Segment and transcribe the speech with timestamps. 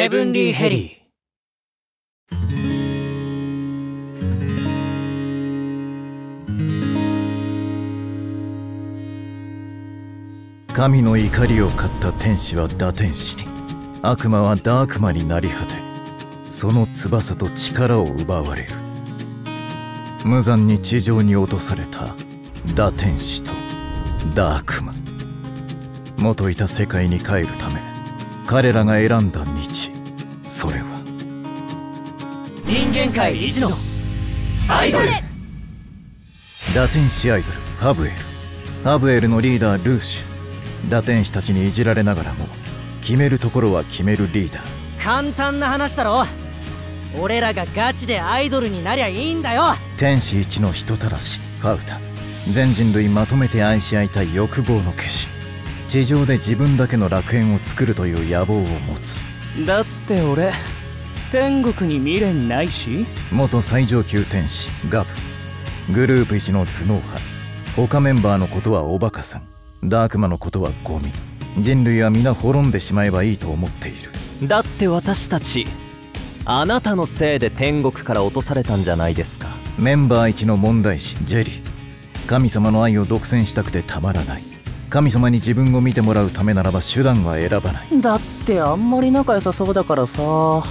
[0.00, 0.96] ヘブンリー・ヘリ
[10.72, 13.36] 神の怒りを買った天使は打天使。
[13.36, 13.44] に
[14.00, 15.74] 悪魔はダークマになり果て
[16.48, 18.68] その翼と力を奪われる。
[20.24, 22.14] 無残に地上に落とされた
[22.74, 23.52] 打天使と
[24.34, 24.94] ダークマ
[26.16, 27.82] 元いた世界に帰るため
[28.46, 29.89] 彼らが選んだ道。
[30.50, 30.84] それは。
[32.66, 33.70] 人間界一の
[34.68, 35.08] アイドル。
[36.74, 38.16] 打天使アイドルハブエル。
[38.82, 40.90] ハブエルのリーダールーシュ。
[40.90, 42.48] 打天使たちにいじられながらも
[43.00, 44.64] 決めるところは決めるリーダー。
[45.00, 46.26] 簡単な話だろ。
[47.16, 49.76] 俺らがガチでアイドルになりゃいいんだよ。
[49.98, 52.00] 天使一の人たらしファウタ。
[52.50, 55.28] 全人類まとめて愛し合いたい欲望の化身。
[55.88, 59.29] 地上で自分だけの楽園を作るという野望を持つ
[59.66, 60.52] だって俺
[61.30, 63.06] 天国に未練ないし。
[63.32, 65.92] 元最上級天使ガブ。
[65.92, 67.20] グループ一の頭脳派。
[67.76, 69.42] 他メンバーのことはおバカさん。
[69.88, 71.10] ダークマのことはゴミ。
[71.58, 74.10] 人類は皆滅んでしまえばいいと思っている。
[74.46, 75.66] だって私たち
[76.44, 79.48] あなたのせいで天国から落とされたんじゃないですか。
[79.78, 82.26] メンバー一の問題児ジェリー。
[82.26, 84.49] 神様の愛を独占したくてたまらない
[84.90, 88.00] 神様に自分を見てもらうためならば手段は選ばない。
[88.00, 90.64] だってあんまり仲良さそうだからさ。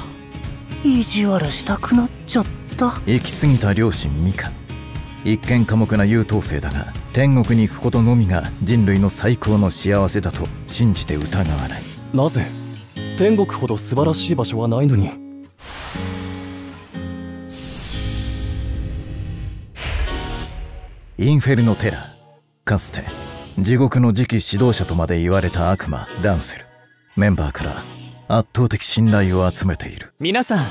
[0.83, 2.45] 意地悪したくなっちゃっ
[2.77, 2.99] た。
[3.05, 4.51] 行き過ぎた両親ミカ
[5.23, 11.81] 一見寡黙な優等生だが天国に行くことのみが人類の最高の幸せだと信じて疑わない。
[12.13, 12.45] なぜ？
[13.17, 15.11] 天国ほど素晴らしい場所はないのに。
[21.17, 22.03] インフェルノテラー
[22.65, 23.01] かつて
[23.61, 26.65] 地獄の次期指導者とまで言われた悪魔ダンセル。
[27.17, 27.83] メンバーから
[28.29, 30.13] 圧倒的信頼を集めている。
[30.19, 30.67] 皆さん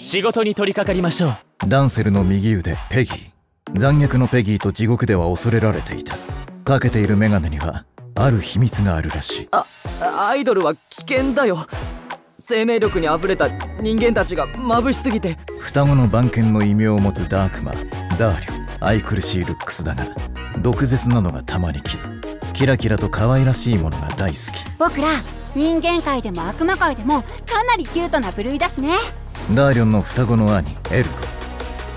[0.00, 1.68] 仕事に取り掛かりましょう。
[1.68, 3.78] ダンセルの右腕ペギー。
[3.78, 6.16] 残虐のペギーと地獄では恐れられていた。
[6.64, 7.84] かけているメガネには
[8.14, 9.48] ある秘密があるらしい。
[9.50, 9.66] あ
[10.28, 11.66] アイドルは危険だよ。
[12.24, 13.48] 生命力にあふれた
[13.80, 15.36] 人間たちが眩しすぎて。
[15.58, 17.72] 双子の番犬の異名を持つダークマ
[18.16, 20.06] ダーリョ愛くるしいルックスだが
[20.60, 22.17] 毒舌なのがたまに傷
[22.52, 24.70] キラキラと可愛らしいものが大好き。
[24.78, 25.08] 僕ら
[25.54, 28.90] 人間界でも悪魔界でもかなりキュートな部類だしね。
[29.54, 31.10] ダーリョンの双子の兄エルゴ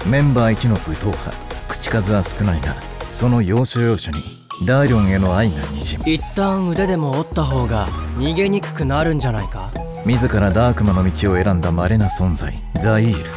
[0.10, 1.32] メンバー一の武闘派。
[1.68, 2.76] 口数は少ないが
[3.12, 6.04] その要所要所にダーリョンへの愛がにじむ。
[6.08, 7.88] 一旦腕でも折った方が
[8.18, 9.72] 逃げにくくなるんじゃないか？
[10.06, 12.54] 自らダークマの道を選んだ稀な存在。
[12.80, 13.30] ザイール。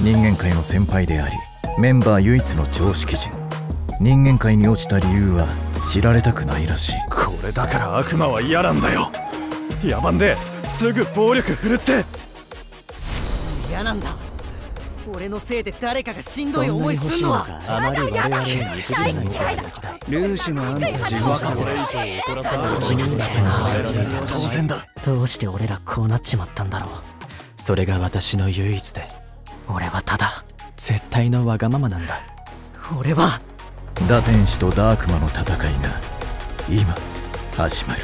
[0.00, 1.36] 人間界の先輩であり
[1.78, 3.30] メンバー唯一の常識人。
[4.00, 5.46] 人間界に落ちた理由は
[5.88, 6.92] 知られたくないらしい。
[7.08, 9.10] これだから悪魔は嫌なんだよ。
[9.82, 12.04] 野蛮ですぐ暴力振るって。
[13.70, 14.16] 嫌なんだ。
[15.14, 19.56] 俺のせいで誰かがしんどい思いすんのはあまり我々に肉じゃない
[20.08, 22.80] ルーシュがあんた自分これ以上怒らさない。
[22.80, 23.70] 気にしてな
[24.26, 24.86] 当然だ。
[25.04, 26.90] どうして俺らこうなっちまったんだろう。
[27.56, 29.08] それが私の唯一で。
[29.68, 30.44] 俺はただ。
[30.76, 32.20] 絶対のわがままなんだ。
[32.98, 33.40] 俺は
[34.04, 36.00] 打天使とダークマの戦いが
[36.68, 36.94] 今
[37.56, 38.02] 始まる。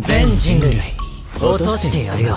[0.00, 0.80] 全人類
[1.40, 2.34] 落としてやるよ。